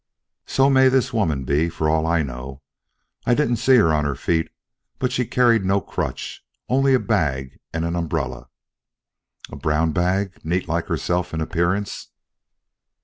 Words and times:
"So 0.47 0.67
may 0.67 0.89
this 0.89 1.13
woman 1.13 1.43
be, 1.43 1.69
for 1.69 1.87
all 1.87 2.07
I 2.07 2.23
know. 2.23 2.63
I 3.27 3.35
didn't 3.35 3.57
see 3.57 3.75
her 3.75 3.93
on 3.93 4.03
her 4.03 4.15
feet, 4.15 4.49
but 4.97 5.11
she 5.11 5.27
carried 5.27 5.63
no 5.63 5.79
crutch 5.79 6.43
only 6.67 6.95
a 6.95 6.99
bag 6.99 7.59
and 7.71 7.85
an 7.85 7.95
umbrella." 7.95 8.49
"A 9.51 9.55
brown 9.55 9.91
bag, 9.91 10.43
neat 10.43 10.67
like 10.67 10.87
herself 10.87 11.35
in 11.35 11.39
appearance?" 11.39 12.07